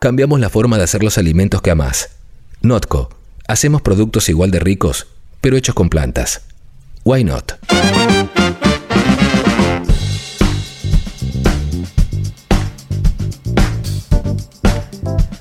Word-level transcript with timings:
Cambiamos 0.00 0.38
la 0.38 0.48
forma 0.48 0.78
de 0.78 0.84
hacer 0.84 1.02
los 1.02 1.18
alimentos 1.18 1.60
que 1.60 1.72
amás. 1.72 2.10
Notco. 2.62 3.08
Hacemos 3.48 3.82
productos 3.82 4.28
igual 4.28 4.52
de 4.52 4.60
ricos, 4.60 5.08
pero 5.40 5.56
hechos 5.56 5.74
con 5.74 5.88
plantas. 5.90 6.42
Why 7.04 7.24
not? 7.24 7.54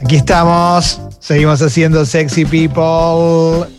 Aquí 0.04 0.16
estamos, 0.16 1.02
seguimos 1.20 1.62
haciendo 1.62 2.04
Sexy 2.04 2.44
People. 2.46 3.72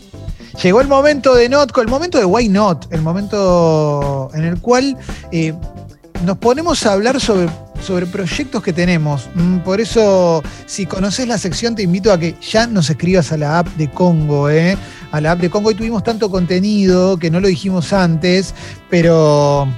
Llegó 0.62 0.80
el 0.80 0.86
momento 0.86 1.34
de 1.34 1.48
Notco, 1.48 1.80
el 1.80 1.88
momento 1.88 2.18
de 2.18 2.24
Why 2.24 2.48
Not, 2.50 2.92
el 2.92 3.02
momento 3.02 4.30
en 4.32 4.45
el 4.45 4.60
cual 4.60 4.96
eh, 5.32 5.54
nos 6.24 6.38
ponemos 6.38 6.86
a 6.86 6.92
hablar 6.92 7.20
sobre, 7.20 7.48
sobre 7.80 8.06
proyectos 8.06 8.62
que 8.62 8.72
tenemos. 8.72 9.29
Mm, 9.34 9.58
Por 9.58 9.80
eso, 9.80 10.42
si 10.66 10.86
conoces 10.86 11.27
la 11.28 11.38
sección, 11.38 11.74
te 11.74 11.82
invito 11.82 12.12
a 12.12 12.18
que 12.18 12.34
ya 12.40 12.66
nos 12.66 12.91
escribas 12.91 13.32
a 13.32 13.37
la 13.37 13.59
app 13.60 13.68
de 13.77 13.88
Congo, 13.88 14.51
¿eh? 14.51 14.77
A 15.12 15.20
la 15.20 15.32
app 15.32 15.41
de 15.41 15.51
Congo. 15.51 15.68
Hoy 15.68 15.74
tuvimos 15.74 16.02
tanto 16.02 16.30
contenido 16.30 17.16
que 17.18 17.30
no 17.30 17.41
lo 17.41 17.48
dijimos 17.48 17.92
antes, 17.92 18.54
pero, 18.91 19.68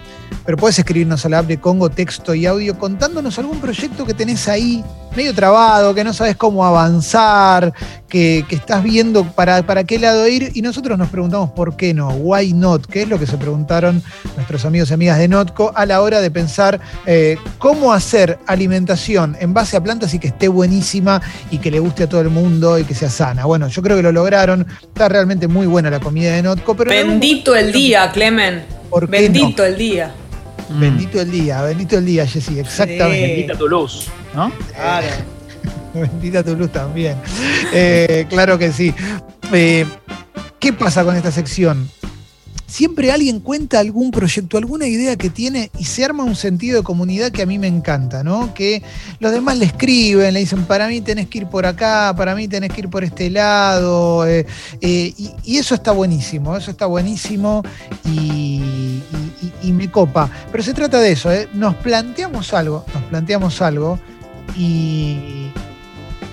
pero 0.45 0.57
puedes 0.57 0.79
escribirnos 0.79 1.25
a 1.25 1.29
la 1.29 1.39
app 1.39 1.47
de 1.47 1.61
Congo, 1.61 1.91
texto 1.91 2.35
y 2.35 2.47
audio, 2.47 2.79
contándonos 2.79 3.39
algún 3.39 3.61
proyecto 3.61 4.05
que 4.05 4.15
tenés 4.15 4.49
ahí, 4.49 4.85
medio 5.17 5.35
trabado, 5.35 5.95
que 5.95 6.05
no 6.05 6.13
sabes 6.13 6.37
cómo 6.37 6.65
avanzar, 6.65 7.73
que, 8.09 8.45
que 8.49 8.57
estás 8.57 8.83
viendo 8.83 9.25
para, 9.25 9.63
para 9.63 9.85
qué 9.85 9.99
lado 9.99 10.27
ir. 10.27 10.51
Y 10.55 10.63
nosotros 10.63 10.99
nos 10.99 11.09
preguntamos 11.09 11.51
por 11.51 11.77
qué 11.77 11.95
no, 11.95 12.09
why 12.11 12.53
not, 12.53 12.87
qué 12.87 13.03
es 13.03 13.09
lo 13.09 13.19
que 13.19 13.27
se 13.27 13.37
preguntaron 13.37 14.03
nuestros 14.37 14.65
amigos 14.65 14.91
y 14.91 14.95
amigas 14.95 15.19
de 15.19 15.29
Notco 15.29 15.73
a 15.75 15.87
la 15.87 16.01
hora 16.01 16.21
de 16.21 16.31
pensar 16.31 16.81
eh, 17.07 17.37
cómo 17.59 17.93
hacer 17.93 18.39
alimentación 18.47 19.37
en 19.41 19.55
base 19.55 19.77
a 19.77 19.83
plantas 19.83 20.15
y 20.15 20.19
que 20.19 20.29
esté 20.29 20.49
buenísima 20.49 21.21
y 21.51 21.59
que 21.59 21.71
le 21.71 21.81
guste 21.81 22.05
a 22.05 22.09
todo 22.09 22.21
el 22.21 22.31
mundo 22.31 22.79
y 22.79 22.85
que 22.85 22.95
sea 22.95 23.11
sana. 23.11 23.45
Bueno, 23.45 23.69
yo 23.69 23.83
creo 23.83 23.97
que 23.97 24.03
lo 24.03 24.13
lograron. 24.13 24.67
Está 24.83 25.09
realmente 25.09 25.49
muy 25.49 25.67
buena 25.67 25.91
la 25.91 26.01
comida 26.01 26.33
de 26.33 26.43
Notco. 26.43 26.75
Pero 26.77 26.91
Bendito 26.91 27.55
el 27.55 27.73
día, 27.73 28.11
Clemen. 28.13 28.65
¿Por 28.89 29.09
qué 29.09 29.23
Bendito 29.23 29.65
el 29.65 29.77
día. 29.77 30.13
Bendito 30.79 31.21
el 31.21 31.31
día, 31.31 31.63
bendito 31.63 31.99
el 31.99 32.07
día, 32.07 32.27
Jessy, 32.27 32.59
exactamente. 32.61 33.27
Bendita 33.27 33.55
tu 33.57 33.69
luz, 33.69 34.07
¿no? 34.35 34.53
Claro. 34.75 35.07
Bendita 35.95 36.43
tu 36.45 36.55
luz 36.57 36.71
también. 36.71 37.17
Eh, 37.73 38.27
claro 38.29 38.57
que 38.59 38.73
sí. 38.73 38.95
Eh, 39.53 39.85
¿Qué 40.61 40.73
pasa 40.73 41.05
con 41.05 41.17
esta 41.17 41.33
sección? 41.33 41.89
Siempre 42.67 43.11
alguien 43.11 43.41
cuenta 43.41 43.81
algún 43.81 44.13
proyecto, 44.13 44.57
alguna 44.57 44.87
idea 44.87 45.17
que 45.17 45.29
tiene 45.29 45.73
y 45.77 45.87
se 45.87 46.05
arma 46.05 46.23
un 46.23 46.37
sentido 46.37 46.77
de 46.79 46.85
comunidad 46.85 47.33
que 47.33 47.43
a 47.43 47.47
mí 47.47 47.59
me 47.59 47.67
encanta, 47.67 48.23
¿no? 48.23 48.55
Que 48.55 48.81
los 49.19 49.33
demás 49.33 49.59
le 49.59 49.65
escriben, 49.65 50.33
le 50.33 50.39
dicen, 50.39 50.63
para 50.67 50.87
mí 50.87 51.01
tenés 51.01 51.27
que 51.27 51.39
ir 51.39 51.47
por 51.47 51.67
acá, 51.67 52.15
para 52.17 52.37
mí 52.37 52.47
tenés 52.47 52.71
que 52.73 52.83
ir 52.83 52.89
por 52.89 53.03
este 53.03 53.29
lado. 53.29 54.25
eh, 54.29 54.47
eh, 54.81 55.13
y, 55.19 55.31
y 55.45 55.57
eso 55.57 55.75
está 55.75 55.91
buenísimo, 55.91 56.57
eso 56.57 56.71
está 56.71 56.87
buenísimo 56.87 57.65
y, 58.05 58.61
y- 59.03 59.30
y- 59.63 59.73
me 59.73 59.91
copa. 59.91 60.29
Pero 60.51 60.63
se 60.65 60.75
trata 60.75 60.99
de 61.01 61.13
eso, 61.13 61.31
¿eh? 61.33 61.49
Nos 61.55 61.75
planteamos 61.77 62.53
algo, 62.55 62.85
nos 62.95 63.03
planteamos 63.05 63.61
algo 63.63 63.99
y 64.57 65.51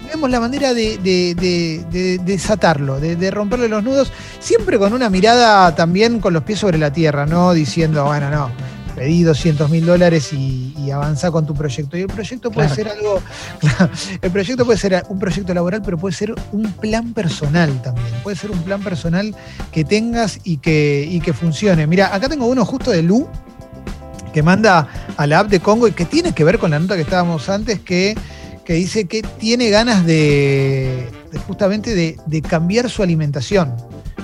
vemos 0.10 0.30
la 0.30 0.40
manera 0.40 0.74
de, 0.74 0.98
de- 0.98 1.36
de- 1.36 1.86
de 1.92 2.18
desatarlo, 2.20 3.00
de, 3.00 3.16
de 3.16 3.32
romperle 3.32 3.68
los 3.68 3.84
nudos, 3.84 4.12
siempre 4.40 4.80
con 4.80 4.94
una 4.94 5.10
mirada 5.10 5.76
también 5.76 6.20
con 6.20 6.34
los 6.34 6.44
pies 6.44 6.60
sobre 6.60 6.78
la 6.78 6.92
tierra, 6.92 7.26
no 7.26 7.54
diciendo, 7.54 8.06
bueno, 8.06 8.30
no, 8.30 8.50
pedí 8.98 9.22
200 9.22 9.70
mil 9.70 9.86
dólares 9.86 10.34
y, 10.34 10.74
y 10.76 10.90
avanza 10.90 11.30
con 11.30 11.46
tu 11.46 11.54
proyecto. 11.54 11.96
Y 11.98 12.02
el 12.02 12.08
proyecto 12.08 12.50
puede 12.50 12.68
Claro. 12.68 12.84
ser 12.84 12.98
algo, 12.98 13.22
claro, 13.60 13.92
el 14.20 14.32
proyecto 14.32 14.66
puede 14.66 14.80
ser 14.80 15.04
un 15.08 15.20
proyecto 15.20 15.54
laboral, 15.54 15.84
pero 15.86 16.00
puede 16.00 16.16
ser 16.16 16.34
un 16.52 16.64
plan 16.74 17.14
personal 17.14 17.80
también. 17.84 18.08
Puede 18.24 18.36
ser 18.36 18.50
un 18.50 18.58
plan 18.64 18.82
personal 18.82 19.36
que 19.72 19.84
tengas 19.86 20.40
y 20.44 20.58
que, 20.58 21.08
y 21.10 21.20
que 21.22 21.32
funcione. 21.32 21.86
Mira, 21.86 22.14
acá 22.14 22.28
tengo 22.28 22.48
uno 22.48 22.66
justo 22.66 22.90
de 22.90 23.04
Lu, 23.04 23.28
que 24.34 24.42
manda 24.42 24.88
a 25.16 25.28
la 25.28 25.40
app 25.42 25.48
de 25.50 25.60
Congo 25.60 25.88
y 25.88 25.92
que 25.92 26.06
tiene 26.06 26.34
que 26.34 26.44
ver 26.44 26.58
con 26.58 26.72
la 26.72 26.80
nota 26.80 26.96
que 26.96 27.02
estábamos 27.04 27.50
antes, 27.50 27.80
que, 27.80 28.18
que 28.66 28.74
dice 28.74 29.06
que 29.06 29.22
tiene 29.22 29.70
ganas 29.70 30.08
de, 30.08 31.08
de 31.32 31.40
justamente 31.46 31.94
de, 31.94 32.18
de 32.26 32.42
cambiar 32.42 32.90
su 32.90 33.04
alimentación, 33.04 33.76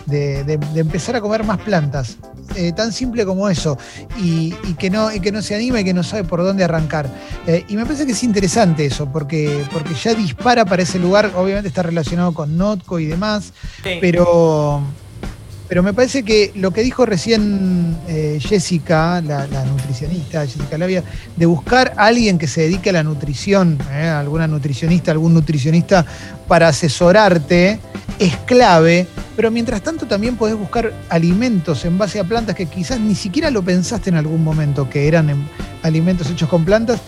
de- 0.08 0.44
de 0.44 0.60
empezar 0.80 1.16
a 1.16 1.22
comer 1.22 1.44
más 1.44 1.60
plantas. 1.60 2.18
Eh, 2.56 2.72
tan 2.74 2.92
simple 2.94 3.26
como 3.26 3.50
eso, 3.50 3.78
y, 4.22 4.54
y 4.68 4.74
que 4.76 4.90
no, 4.90 5.12
y 5.14 5.20
que 5.20 5.32
no 5.32 5.42
se 5.42 5.56
anima 5.56 5.80
y 5.82 5.84
que 5.84 5.94
no 5.94 6.04
sabe 6.04 6.24
por 6.24 6.44
dónde 6.44 6.64
arrancar. 6.64 7.08
Eh, 7.48 7.66
y 7.68 7.76
me 7.76 7.84
parece 7.86 8.06
que 8.06 8.12
es 8.12 8.24
interesante 8.24 8.86
eso, 8.86 9.08
porque, 9.12 9.64
porque 9.72 9.94
ya 9.96 10.14
dispara 10.14 10.64
para 10.66 10.84
ese 10.84 11.00
lugar, 11.00 11.32
obviamente 11.36 11.68
está 11.70 11.82
relacionado 11.84 12.34
con 12.34 12.56
Notco 12.58 13.00
y 13.00 13.06
demás, 13.06 13.54
Sí. 13.84 13.98
pero, 14.00 14.82
pero 15.68 15.82
me 15.82 15.94
parece 15.94 16.22
que 16.24 16.52
lo 16.56 16.70
que 16.72 16.84
dijo 16.84 17.06
recién 17.08 17.98
eh, 18.08 18.38
Jessica, 18.40 19.20
la, 19.22 19.48
la 19.48 19.66
nutricionista, 19.66 20.46
Jessica 20.46 20.78
Labia, 20.78 21.04
de 21.36 21.46
buscar 21.48 21.94
a 21.98 22.06
alguien 22.06 22.38
que 22.38 22.48
se 22.48 22.62
dedique 22.62 22.92
a 22.92 22.94
la 22.94 23.04
nutrición, 23.04 23.80
alguna 23.92 24.46
nutricionista, 24.48 25.12
algún 25.12 25.34
nutricionista 25.34 26.06
para 26.48 26.68
asesorarte, 26.68 27.80
es 28.20 28.36
clave, 28.46 29.08
pero 29.36 29.52
mientras 29.52 29.82
tanto 29.82 30.06
también 30.06 30.36
podés 30.36 30.56
buscar 30.56 30.94
alimentos 31.10 31.86
en 31.86 31.98
base 31.98 32.20
a 32.20 32.24
plantas 32.24 32.56
que 32.56 32.66
quizás 32.66 33.00
ni 33.00 33.16
siquiera 33.16 33.50
lo 33.52 33.64
pensaste 33.64 34.10
en 34.10 34.18
algún 34.18 34.44
momento 34.44 34.90
que 34.90 35.08
eran 35.08 35.48
alimentos 35.82 36.30
hechos 36.30 36.50
con 36.50 36.66
plantas. 36.66 37.00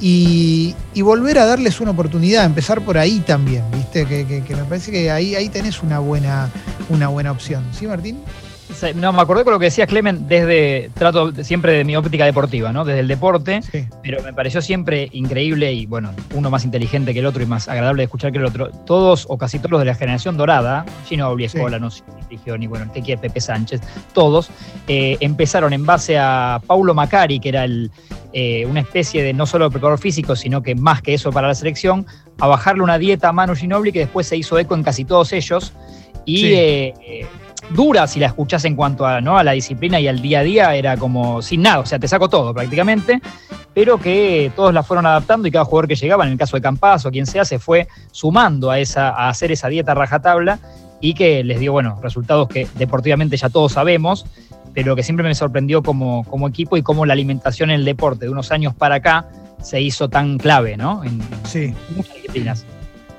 Y, 0.00 0.74
volver 0.96 1.38
a 1.38 1.46
darles 1.46 1.80
una 1.80 1.92
oportunidad, 1.92 2.44
empezar 2.44 2.82
por 2.82 2.98
ahí 2.98 3.20
también, 3.20 3.64
¿viste? 3.72 4.04
Que 4.06 4.54
me 4.54 4.64
parece 4.64 4.90
que 4.90 5.10
ahí, 5.10 5.34
ahí 5.34 5.48
tenés 5.48 5.82
una 5.82 5.98
buena, 5.98 6.50
una 6.90 7.08
buena 7.08 7.30
opción. 7.30 7.64
¿Sí, 7.72 7.86
Martín? 7.86 8.18
No, 8.96 9.12
me 9.12 9.20
acordé 9.22 9.44
con 9.44 9.52
lo 9.52 9.58
que 9.58 9.66
decías, 9.66 9.86
Clemen, 9.88 10.26
desde, 10.26 10.90
trato 10.94 11.32
siempre 11.44 11.72
de 11.72 11.84
mi 11.84 11.96
óptica 11.96 12.24
deportiva, 12.24 12.72
¿no? 12.72 12.84
Desde 12.84 13.00
el 13.00 13.08
deporte, 13.08 13.60
Sí. 13.62 13.86
pero 14.02 14.22
me 14.22 14.32
pareció 14.32 14.60
siempre 14.62 15.08
increíble 15.12 15.72
y, 15.72 15.86
bueno, 15.86 16.12
uno 16.34 16.50
más 16.50 16.64
inteligente 16.64 17.12
que 17.12 17.20
el 17.20 17.26
otro 17.26 17.42
y 17.42 17.46
más 17.46 17.68
agradable 17.68 18.00
de 18.00 18.04
escuchar 18.04 18.32
que 18.32 18.38
el 18.38 18.44
otro. 18.44 18.70
Todos, 18.86 19.26
o 19.28 19.38
casi 19.38 19.58
todos 19.58 19.70
los 19.72 19.80
de 19.80 19.86
la 19.86 19.94
generación 19.94 20.36
dorada, 20.36 20.84
Ginobili, 21.06 21.48
Sí. 21.48 21.56
Escola, 21.58 21.78
no 21.78 21.88
y 22.30 22.66
bueno, 22.66 22.90
el 22.94 23.02
que 23.02 23.16
Pepe 23.16 23.40
Sánchez, 23.40 23.80
todos, 24.12 24.50
eh, 24.88 25.16
empezaron 25.20 25.72
en 25.72 25.86
base 25.86 26.18
a 26.18 26.60
Paulo 26.66 26.94
Macari, 26.94 27.38
que 27.40 27.50
era 27.50 27.64
el, 27.64 27.90
eh, 28.32 28.66
una 28.66 28.80
especie 28.80 29.22
de 29.22 29.32
no 29.32 29.46
solo 29.46 29.70
preparador 29.70 29.98
físico, 30.00 30.34
sino 30.34 30.62
que 30.62 30.74
más 30.74 31.00
que 31.00 31.14
eso 31.14 31.30
para 31.30 31.48
la 31.48 31.54
selección, 31.54 32.06
a 32.40 32.48
bajarle 32.48 32.82
una 32.82 32.98
dieta 32.98 33.28
a 33.28 33.32
Manu 33.32 33.54
Ginobili 33.54 33.92
que 33.92 34.00
después 34.00 34.26
se 34.26 34.36
hizo 34.36 34.58
eco 34.58 34.74
en 34.74 34.82
casi 34.82 35.04
todos 35.04 35.32
ellos. 35.32 35.72
Y 36.24 36.38
Sí. 36.38 36.52
eh, 36.54 37.26
dura 37.70 38.06
si 38.06 38.20
la 38.20 38.26
escuchás 38.26 38.64
en 38.64 38.76
cuanto 38.76 39.06
a, 39.06 39.20
¿no? 39.20 39.38
a 39.38 39.44
la 39.44 39.52
disciplina 39.52 39.98
y 40.00 40.08
al 40.08 40.20
día 40.20 40.40
a 40.40 40.42
día, 40.42 40.74
era 40.74 40.96
como 40.96 41.42
sin 41.42 41.62
nada, 41.62 41.80
o 41.80 41.86
sea, 41.86 41.98
te 41.98 42.08
saco 42.08 42.28
todo 42.28 42.52
prácticamente, 42.54 43.20
pero 43.72 43.98
que 43.98 44.52
todos 44.54 44.72
la 44.72 44.82
fueron 44.82 45.06
adaptando 45.06 45.48
y 45.48 45.50
cada 45.50 45.64
jugador 45.64 45.88
que 45.88 45.96
llegaba, 45.96 46.24
en 46.24 46.32
el 46.32 46.38
caso 46.38 46.56
de 46.56 46.62
Campas 46.62 47.04
o 47.06 47.10
quien 47.10 47.26
sea, 47.26 47.44
se 47.44 47.58
fue 47.58 47.88
sumando 48.12 48.70
a, 48.70 48.78
esa, 48.78 49.10
a 49.10 49.28
hacer 49.28 49.50
esa 49.52 49.68
dieta 49.68 49.94
rajatabla 49.94 50.58
y 51.00 51.14
que 51.14 51.42
les 51.44 51.58
dio, 51.58 51.72
bueno, 51.72 51.98
resultados 52.02 52.48
que 52.48 52.68
deportivamente 52.76 53.36
ya 53.36 53.48
todos 53.48 53.72
sabemos, 53.72 54.26
pero 54.72 54.96
que 54.96 55.02
siempre 55.02 55.26
me 55.26 55.34
sorprendió 55.34 55.82
como, 55.82 56.24
como 56.24 56.48
equipo 56.48 56.76
y 56.76 56.82
cómo 56.82 57.06
la 57.06 57.12
alimentación 57.12 57.70
en 57.70 57.76
el 57.80 57.84
deporte 57.84 58.26
de 58.26 58.30
unos 58.30 58.50
años 58.52 58.74
para 58.74 58.96
acá 58.96 59.26
se 59.62 59.80
hizo 59.80 60.08
tan 60.08 60.38
clave, 60.38 60.76
¿no? 60.76 61.02
En, 61.04 61.20
en 61.20 61.28
Sí, 61.44 61.74
muchas 61.96 62.14
disciplinas. 62.14 62.64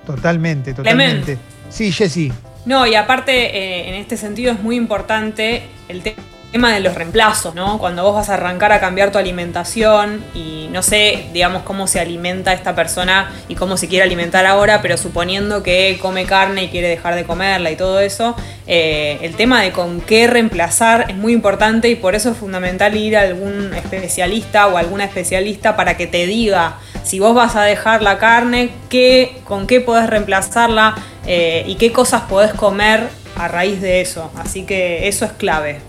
totalmente, 0.06 0.73
totalmente. 0.73 1.38
Sí, 1.69 1.91
Jessy. 1.91 2.31
No, 2.66 2.88
y 2.88 2.96
aparte, 2.96 3.58
eh, 3.58 3.90
en 3.90 3.96
este 3.96 4.18
sentido 4.18 4.52
es 4.52 4.59
muy 4.59 4.76
importante 4.76 5.64
el 5.88 6.02
te- 6.02 6.16
tema 6.52 6.74
de 6.74 6.80
los 6.80 6.96
reemplazos, 6.96 7.53
¿no? 7.53 7.78
Cuando 7.80 8.02
vos 8.03 8.16
vas 8.16 8.30
a 8.30 8.36
arrancar 8.36 8.72
a 8.72 8.80
cambiar 8.80 9.12
tu 9.12 9.18
alimentación 9.18 10.24
y 10.34 10.70
no 10.72 10.81
sé, 10.84 11.25
digamos, 11.34 11.64
cómo 11.64 11.86
se 11.86 12.00
alimenta 12.00 12.54
esta 12.54 12.74
persona 12.74 13.30
y 13.50 13.56
cómo 13.56 13.75
se 13.75 13.90
quiere 13.90 14.04
alimentar 14.06 14.46
ahora, 14.46 14.81
pero 14.81 14.96
suponiendo 14.96 15.64
que 15.64 16.00
come 16.01 16.25
carne 16.25 16.63
y 16.63 16.68
quiere 16.69 16.88
dejar 16.88 17.16
de 17.16 17.25
comerla 17.25 17.72
y 17.72 17.75
todo 17.75 18.00
eso, 18.00 18.36
eh, 18.68 19.18
el 19.22 19.36
tema 19.36 19.62
de 19.62 19.72
con 19.74 20.00
qué 20.00 20.28
reemplazar 20.28 21.07
es 21.10 21.18
muy 21.18 21.34
importante 21.34 21.89
y 21.89 21.95
por 21.95 22.16
eso 22.16 22.31
es 22.31 22.38
fundamental 22.38 22.95
ir 22.95 23.18
a 23.18 23.22
algún 23.24 23.74
especialista 23.74 24.68
o 24.68 24.78
alguna 24.78 25.04
especialista 25.04 25.75
para 25.75 25.98
que 25.98 26.07
te 26.07 26.25
diga 26.25 26.78
si 27.06 27.19
vos 27.19 27.34
vas 27.36 27.56
a 27.56 27.62
dejar 27.62 28.02
la 28.02 28.18
carne, 28.18 28.72
qué, 28.90 29.38
con 29.46 29.68
qué 29.68 29.80
podés 29.80 30.10
reemplazarla 30.10 30.96
eh, 31.25 31.63
y 31.68 31.75
qué 31.75 31.92
cosas 31.92 32.24
podés 32.24 32.54
comer 32.54 33.07
a 33.38 33.48
raíz 33.48 33.80
de 33.80 34.02
eso. 34.02 34.31
Así 34.36 34.63
que 34.63 35.07
eso 35.07 35.24
es 35.24 35.31
clave. 35.31 35.80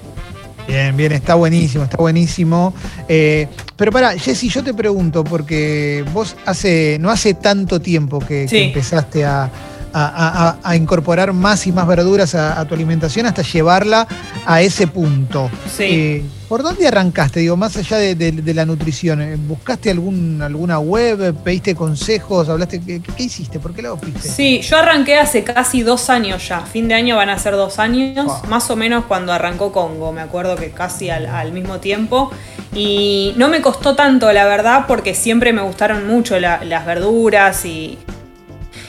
Bien, 0.69 0.97
bien, 0.97 1.13
está 1.13 1.35
buenísimo, 1.37 1.85
está 1.85 1.97
buenísimo. 1.97 2.75
Eh, 3.09 3.49
pero 3.77 3.93
para, 3.93 4.19
Jessy, 4.19 4.49
yo 4.49 4.63
te 4.63 4.75
pregunto, 4.75 5.25
porque 5.25 6.05
vos 6.13 6.37
hace, 6.45 6.99
no 7.01 7.11
hace 7.11 7.35
tanto 7.35 7.81
tiempo 7.81 8.19
que, 8.19 8.47
empezaste 8.51 9.25
a, 9.25 9.51
a, 9.99 10.77
incorporar 10.77 11.33
más 11.33 11.67
y 11.67 11.73
más 11.73 11.87
verduras 11.87 12.35
a, 12.35 12.65
tu 12.67 12.75
alimentación 12.75 13.27
hasta 13.27 13.43
llevarla 13.43 14.07
a 14.45 14.61
ese 14.61 14.87
punto. 14.87 15.51
Sí. 15.75 15.85
Eh, 15.85 16.25
¿Por 16.49 16.63
dónde 16.63 16.87
arrancaste? 16.87 17.41
Digo, 17.41 17.57
más 17.57 17.77
allá 17.77 17.97
de, 17.97 18.55
la 18.55 18.65
nutrición, 18.65 19.21
eh, 19.21 19.37
¿buscaste 19.37 19.91
algún, 19.91 20.41
alguna 20.41 20.79
web? 20.79 21.35
¿Pediste 21.43 21.75
consejos? 21.75 22.49
¿Hablaste? 22.49 22.81
¿Qué, 22.81 23.01
hiciste? 23.19 23.59
¿Por 23.59 23.75
qué 23.75 23.83
lo 23.83 23.97
fuiste? 23.97 24.29
Sí, 24.29 24.61
yo 24.61 24.77
arranqué 24.77 25.17
hace 25.17 25.43
casi 25.43 25.83
dos 25.83 26.09
años 26.09 26.47
ya. 26.47 26.61
Fin 26.61 26.87
de 26.87 26.95
año 26.95 27.17
van 27.17 27.31
a 27.31 27.39
ser 27.39 27.55
dos 27.55 27.81
años, 27.81 28.31
más 28.49 28.71
o 28.71 28.77
menos 28.77 29.07
cuando 29.07 29.33
arrancó 29.33 29.73
Congo. 29.73 30.13
Me 30.13 30.21
acuerdo 30.21 30.55
que 30.55 30.71
casi 30.71 31.11
al, 31.11 31.51
mismo 31.53 31.81
tiempo. 31.81 32.31
Y 32.73 33.33
no 33.37 33.49
me 33.49 33.61
costó 33.61 33.97
tanto, 33.97 34.33
la 34.33 34.45
verdad, 34.45 34.85
porque 34.87 35.15
siempre 35.15 35.53
me 35.53 35.63
gustaron 35.63 36.07
mucho 36.07 36.39
las 36.39 36.87
verduras 36.87 37.65
y, 37.65 37.99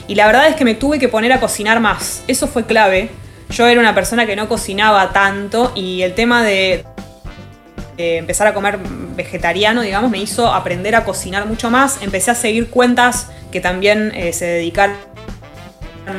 y 0.08 0.14
la 0.14 0.26
verdad 0.26 0.48
es 0.48 0.56
que 0.56 0.64
me 0.64 0.74
tuve 0.74 0.98
que 0.98 1.08
poner 1.08 1.32
a 1.32 1.38
cocinar 1.38 1.80
más. 1.80 2.24
Eso 2.26 2.48
fue 2.48 2.64
clave. 2.64 3.10
Yo 3.50 3.66
era 3.66 3.78
una 3.78 3.94
persona 3.94 4.26
que 4.26 4.34
no 4.36 4.48
cocinaba 4.48 5.12
tanto 5.12 5.72
y 5.76 6.02
el 6.02 6.14
tema 6.14 6.42
de, 6.42 6.84
empezar 7.98 8.46
a 8.46 8.54
comer 8.54 8.78
vegetariano, 9.14 9.82
digamos, 9.82 10.10
me 10.10 10.18
hizo 10.18 10.46
aprender 10.46 10.96
a 10.96 11.04
cocinar 11.04 11.46
mucho 11.46 11.70
más. 11.70 12.02
Empecé 12.02 12.30
a 12.30 12.34
seguir 12.34 12.70
cuentas 12.70 13.28
que 13.52 13.60
también 13.60 14.12
eh, 14.14 14.32
se 14.32 14.46
dedicaron 14.46 14.96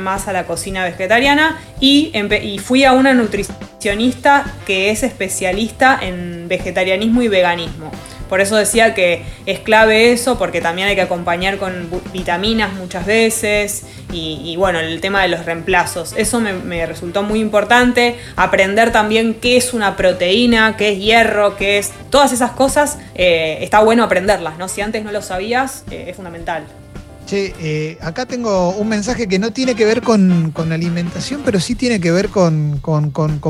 más 0.03 0.27
a 0.27 0.33
la 0.33 0.45
cocina 0.45 0.83
vegetariana 0.83 1.59
y, 1.79 2.11
y, 2.43 2.59
fui 2.59 2.83
a 2.83 2.93
una 2.93 3.13
nutricionista 3.13 4.45
que 4.67 4.91
es 4.91 5.01
especialista 5.01 5.97
en 5.99 6.47
vegetarianismo 6.47 7.23
y 7.23 7.27
veganismo. 7.27 7.91
Por 8.29 8.41
eso 8.41 8.55
decía 8.55 8.93
que 8.93 9.23
es 9.47 9.59
clave 9.59 10.11
eso, 10.11 10.37
porque 10.37 10.61
también 10.61 10.87
hay 10.87 10.95
que 10.95 11.01
acompañar 11.01 11.57
con 11.57 11.89
vitaminas 12.13 12.73
muchas 12.73 13.05
veces 13.05 13.83
y, 14.13 14.55
bueno, 14.55 14.79
el 14.79 15.01
tema 15.01 15.21
de 15.23 15.29
los 15.29 15.45
reemplazos. 15.45 16.13
Eso 16.15 16.39
me, 16.39 16.85
resultó 16.85 17.23
muy 17.23 17.39
importante. 17.39 18.15
Aprender 18.35 18.91
también 18.91 19.33
qué 19.33 19.57
es 19.57 19.73
una 19.73 19.97
proteína, 19.97 20.77
qué 20.77 20.93
es 20.93 20.99
hierro, 20.99 21.57
qué 21.57 21.79
es... 21.79 21.91
Todas 22.09 22.31
esas 22.31 22.51
cosas 22.51 22.99
eh, 23.15 23.57
está 23.61 23.81
bueno 23.81 24.03
aprenderlas, 24.03 24.57
¿no? 24.57 24.67
Si 24.67 24.81
antes 24.81 25.03
no 25.03 25.11
lo 25.11 25.21
sabías, 25.21 25.83
eh, 25.91 26.05
es 26.09 26.15
fundamental. 26.15 26.65
Che, 27.27 27.53
eh, 27.59 27.97
acá 28.01 28.25
tengo 28.25 28.71
un 28.71 28.87
mensaje 28.87 29.27
que 29.27 29.37
no 29.37 29.53
tiene 29.53 29.75
que 29.75 29.85
ver 29.85 30.01
con, 30.01 30.51
alimentación, 30.71 31.41
pero 31.45 31.59
sí 31.59 31.75
tiene 31.75 31.99
que 31.99 32.11
ver 32.11 32.29
con, 32.29 32.79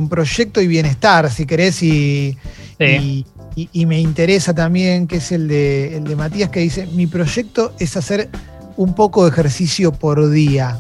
proyecto 0.10 0.62
y 0.62 0.68
bienestar, 0.68 1.32
si 1.32 1.46
querés, 1.46 1.82
y, 1.82 2.38
y, 2.78 3.26
me 3.74 4.00
interesa 4.00 4.54
también, 4.54 5.08
que 5.08 5.18
es 5.18 5.32
el 5.32 5.48
de, 5.48 5.98
el 5.98 6.04
de 6.04 6.16
Matías, 6.16 6.50
que 6.50 6.60
dice, 6.60 6.86
mi 6.88 7.08
proyecto 7.08 7.74
es 7.80 7.98
hacer 7.98 8.30
un 8.78 8.94
poco 8.94 9.26
de 9.26 9.32
ejercicio 9.32 9.92
por 9.92 10.30
día. 10.30 10.80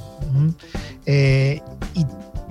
Eh, 1.05 1.61
y 1.95 2.05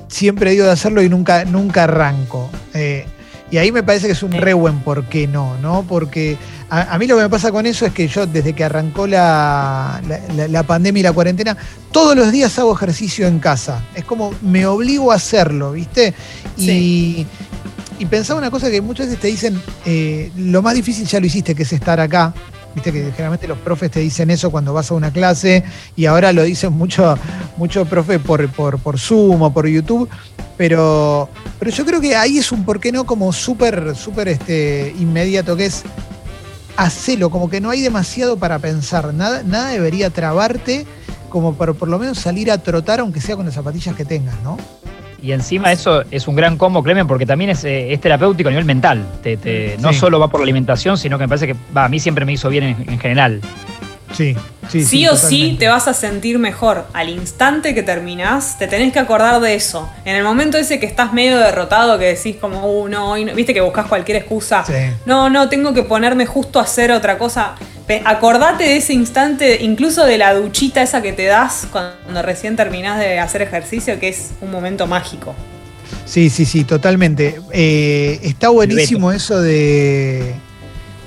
siempre 0.08 0.50
digo 0.50 0.64
de 0.64 0.72
hacerlo 0.72 1.02
y 1.02 1.08
nunca, 1.08 1.44
nunca 1.44 1.84
arranco. 1.84 2.50
Eh, 2.74 3.06
y 3.50 3.56
ahí 3.56 3.72
me 3.72 3.82
parece 3.82 4.06
que 4.06 4.12
es 4.12 4.22
un 4.22 4.32
re 4.32 4.52
buen 4.52 4.80
por 4.80 5.04
qué 5.04 5.26
no, 5.26 5.56
¿no? 5.58 5.84
Porque 5.88 6.36
a, 6.68 6.98
mí 6.98 7.06
lo 7.06 7.16
que 7.16 7.22
me 7.22 7.30
pasa 7.30 7.50
con 7.50 7.64
eso 7.64 7.86
es 7.86 7.92
que 7.92 8.06
yo 8.06 8.26
desde 8.26 8.52
que 8.52 8.62
arrancó 8.62 9.06
la, 9.06 10.02
la, 10.36 10.62
pandemia 10.64 11.00
y 11.00 11.02
la 11.02 11.12
cuarentena, 11.12 11.56
todos 11.90 12.14
los 12.14 12.30
días 12.30 12.58
hago 12.58 12.74
ejercicio 12.74 13.26
en 13.26 13.38
casa. 13.38 13.82
Es 13.94 14.04
como 14.04 14.34
me 14.42 14.66
obligo 14.66 15.12
a 15.12 15.14
hacerlo, 15.14 15.72
¿viste? 15.72 16.12
Y, 16.58 17.26
y 17.98 18.06
pensaba 18.06 18.38
una 18.38 18.50
cosa 18.50 18.70
que 18.70 18.80
muchas 18.80 19.06
veces 19.06 19.20
te 19.20 19.28
dicen, 19.28 19.60
eh, 19.84 20.30
lo 20.36 20.62
más 20.62 20.74
difícil 20.74 21.06
ya 21.06 21.20
lo 21.20 21.26
hiciste, 21.26 21.54
que 21.54 21.64
es 21.64 21.72
estar 21.72 21.98
acá. 22.00 22.32
Viste 22.74 22.92
que 22.92 23.10
generalmente 23.10 23.48
los 23.48 23.58
profes 23.58 23.90
te 23.90 24.00
dicen 24.00 24.30
eso 24.30 24.50
cuando 24.50 24.72
vas 24.72 24.90
a 24.90 24.94
una 24.94 25.10
clase 25.10 25.64
y 25.96 26.06
ahora 26.06 26.32
lo 26.32 26.44
dicen 26.44 26.72
mucho, 26.72 27.18
mucho 27.56 27.84
profe 27.86 28.18
por, 28.18 28.48
por, 28.50 28.78
por 28.78 28.98
Zoom 28.98 29.42
o 29.42 29.52
por 29.52 29.66
YouTube. 29.66 30.08
Pero, 30.56 31.28
pero 31.58 31.70
yo 31.70 31.84
creo 31.86 32.00
que 32.00 32.14
ahí 32.16 32.38
es 32.38 32.52
un 32.52 32.64
por 32.64 32.80
qué 32.80 32.92
no 32.92 33.04
como 33.04 33.32
súper, 33.32 33.96
súper 33.96 34.28
este, 34.28 34.94
inmediato, 34.98 35.56
que 35.56 35.66
es 35.66 35.82
hacelo, 36.76 37.30
como 37.30 37.48
que 37.48 37.60
no 37.60 37.70
hay 37.70 37.80
demasiado 37.80 38.36
para 38.36 38.58
pensar. 38.58 39.12
Nada, 39.14 39.42
nada 39.44 39.70
debería 39.70 40.10
trabarte 40.10 40.86
como 41.28 41.54
para 41.54 41.74
por 41.74 41.88
lo 41.88 41.98
menos 41.98 42.18
salir 42.18 42.50
a 42.50 42.58
trotar, 42.58 43.00
aunque 43.00 43.20
sea 43.20 43.36
con 43.36 43.46
las 43.46 43.54
zapatillas 43.54 43.94
que 43.94 44.04
tengas, 44.04 44.40
¿no? 44.42 44.56
Y 45.20 45.32
encima 45.32 45.72
eso 45.72 46.04
es 46.10 46.28
un 46.28 46.36
gran 46.36 46.56
combo, 46.56 46.82
Clemen, 46.82 47.06
porque 47.06 47.26
también 47.26 47.50
es, 47.50 47.64
eh, 47.64 47.98
terapéutico 48.00 48.48
a 48.48 48.52
nivel 48.52 48.64
mental. 48.64 49.04
no 49.80 49.92
solo 49.92 50.20
va 50.20 50.28
por 50.28 50.40
la 50.40 50.44
alimentación, 50.44 50.96
sino 50.96 51.18
que 51.18 51.24
me 51.24 51.28
parece 51.28 51.48
que 51.48 51.56
a 51.74 51.88
mí 51.88 51.98
siempre 51.98 52.24
me 52.24 52.32
hizo 52.32 52.48
bien 52.48 52.76
en, 52.86 52.98
general. 52.98 53.40
Sí, 54.12 54.36
sí. 54.70 54.84
Sí, 54.84 55.06
o 55.06 55.16
sí 55.16 55.56
te 55.58 55.68
vas 55.68 55.86
a 55.88 55.92
sentir 55.92 56.38
mejor. 56.38 56.86
Al 56.94 57.08
instante 57.08 57.74
que 57.74 57.82
terminás, 57.82 58.58
te 58.58 58.66
tenés 58.66 58.92
que 58.92 59.00
acordar 59.00 59.40
de 59.40 59.54
eso. 59.54 59.90
En 60.04 60.16
el 60.16 60.24
momento 60.24 60.56
ese 60.56 60.80
que 60.80 60.86
estás 60.86 61.12
medio 61.12 61.38
derrotado, 61.38 61.98
que 61.98 62.14
decís 62.14 62.36
como, 62.36 62.64
uh, 62.64 62.88
no, 62.88 63.14
viste 63.14 63.52
que 63.52 63.60
buscas 63.60 63.86
cualquier 63.86 64.18
excusa. 64.18 64.64
No, 65.04 65.28
no, 65.28 65.48
tengo 65.48 65.74
que 65.74 65.82
ponerme 65.82 66.26
justo 66.26 66.58
a 66.58 66.62
hacer 66.62 66.90
otra 66.92 67.18
cosa 67.18 67.54
acordate 68.04 68.64
de 68.64 68.76
ese 68.76 68.92
instante, 68.92 69.62
incluso 69.62 70.04
de 70.04 70.18
la 70.18 70.34
duchita 70.34 70.82
esa 70.82 71.02
que 71.02 71.12
te 71.12 71.24
das 71.24 71.66
cuando 71.72 72.22
recién 72.22 72.56
terminás 72.56 72.98
de 72.98 73.18
hacer 73.18 73.42
ejercicio, 73.42 73.98
que 73.98 74.08
es 74.08 74.32
un 74.40 74.50
momento 74.50 74.86
mágico. 74.86 75.34
Sí, 76.04 76.30
sí, 76.30 76.44
sí, 76.44 76.64
totalmente. 76.64 77.40
Eh, 77.52 78.20
está 78.22 78.50
buenísimo 78.50 79.12
eso 79.12 79.40
de, 79.40 80.34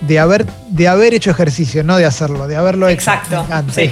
de, 0.02 0.20
haber, 0.20 0.46
de 0.70 0.88
haber 0.88 1.14
hecho 1.14 1.32
ejercicio, 1.32 1.84
no 1.84 1.98
de 1.98 2.06
hacerlo, 2.06 2.48
de 2.48 2.56
haberlo 2.56 2.88
hecho. 2.88 3.12
Exacto. 3.12 3.46
Sí. 3.74 3.92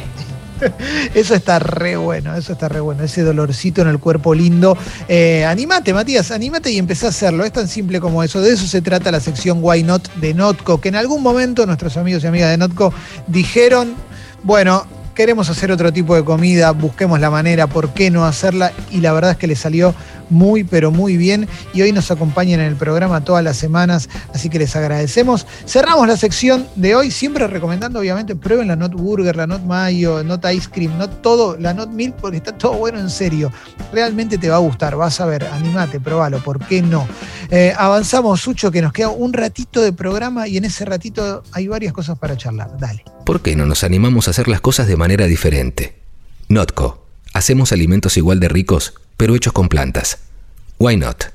Eso 1.13 1.35
está 1.35 1.59
re 1.59 1.97
bueno, 1.97 2.35
eso 2.35 2.53
está 2.53 2.69
re 2.69 2.79
bueno, 2.79 3.03
ese 3.03 3.21
dolorcito 3.23 3.81
en 3.81 3.87
el 3.87 3.99
cuerpo 3.99 4.33
lindo. 4.33 4.77
Eh, 5.07 5.45
animate, 5.45 5.93
Matías, 5.93 6.31
animate 6.31 6.71
y 6.71 6.77
empecé 6.77 7.05
a 7.05 7.09
hacerlo. 7.09 7.43
Es 7.43 7.53
tan 7.53 7.67
simple 7.67 7.99
como 7.99 8.23
eso. 8.23 8.41
De 8.41 8.51
eso 8.51 8.67
se 8.67 8.81
trata 8.81 9.11
la 9.11 9.19
sección 9.19 9.59
Why 9.61 9.83
Not 9.83 10.13
de 10.15 10.33
Notco, 10.33 10.79
que 10.79 10.89
en 10.89 10.95
algún 10.95 11.23
momento 11.23 11.65
nuestros 11.65 11.97
amigos 11.97 12.23
y 12.23 12.27
amigas 12.27 12.51
de 12.51 12.57
Notco 12.57 12.93
dijeron, 13.27 13.95
bueno, 14.43 14.85
queremos 15.19 15.49
hacer 15.49 15.69
otro 15.69 15.91
tipo 15.91 16.15
de 16.15 16.23
comida, 16.23 16.71
busquemos 16.71 17.19
la 17.19 17.29
manera, 17.29 17.67
¿por 17.67 17.93
qué 17.93 18.09
no 18.09 18.23
hacerla? 18.23 18.71
Y 18.89 19.01
la 19.01 19.11
verdad 19.11 19.31
es 19.31 19.37
que 19.37 19.47
le 19.47 19.57
salió 19.57 19.93
muy, 20.29 20.63
pero 20.63 20.91
muy 20.91 21.17
bien. 21.17 21.45
Y 21.73 21.81
hoy 21.81 21.91
nos 21.91 22.09
acompañan 22.09 22.61
en 22.61 22.67
el 22.67 22.77
programa 22.77 23.21
todas 23.21 23.43
las 23.43 23.57
semanas, 23.57 24.07
así 24.33 24.49
que 24.49 24.59
les 24.59 24.77
agradecemos. 24.77 25.45
Cerramos 25.65 26.07
la 26.07 26.15
sección 26.15 26.65
de 26.77 26.95
hoy, 26.95 27.11
siempre 27.11 27.45
recomendando, 27.47 27.99
obviamente, 27.99 28.33
prueben 28.33 28.69
la 28.69 28.77
Not 28.77 28.93
Burger, 28.93 29.35
la 29.35 29.45
Not 29.45 29.63
Mayo, 29.63 30.23
Not 30.23 30.45
Ice 30.53 30.69
Cream, 30.71 30.97
Not 30.97 31.21
todo, 31.21 31.57
la 31.57 31.73
Not 31.73 31.89
Milk, 31.89 32.15
porque 32.21 32.37
está 32.37 32.53
todo 32.53 32.77
bueno 32.77 32.97
en 32.97 33.09
serio. 33.09 33.51
Realmente 33.91 34.37
te 34.37 34.47
va 34.47 34.55
a 34.55 34.59
gustar, 34.59 34.95
vas 34.95 35.19
a 35.19 35.25
ver, 35.25 35.43
animate, 35.47 35.99
probalo, 35.99 36.41
¿por 36.41 36.59
qué 36.59 36.81
no? 36.81 37.05
Eh, 37.51 37.73
avanzamos, 37.75 38.41
Sucho, 38.41 38.71
que 38.71 38.81
nos 38.81 38.93
queda 38.93 39.09
un 39.09 39.33
ratito 39.33 39.81
de 39.81 39.91
programa 39.91 40.47
y 40.47 40.57
en 40.57 40.65
ese 40.65 40.85
ratito 40.85 41.43
hay 41.51 41.67
varias 41.67 41.93
cosas 41.93 42.17
para 42.19 42.37
charlar. 42.37 42.77
Dale. 42.77 43.03
¿Por 43.25 43.41
qué 43.41 43.55
no 43.55 43.65
nos 43.65 43.83
animamos 43.83 44.27
a 44.27 44.31
hacer 44.31 44.47
las 44.47 44.61
cosas 44.61 44.87
de 44.87 44.97
manera 44.97 45.25
diferente? 45.25 45.99
Notco. 46.47 47.05
Hacemos 47.33 47.71
alimentos 47.71 48.17
igual 48.17 48.39
de 48.39 48.49
ricos 48.49 48.93
pero 49.19 49.35
hechos 49.35 49.51
con 49.51 49.67
plantas. 49.67 50.19
Why 50.79 50.95
not? 50.95 51.25